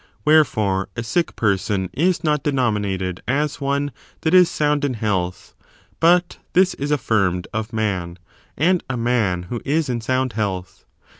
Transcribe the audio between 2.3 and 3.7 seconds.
denominated as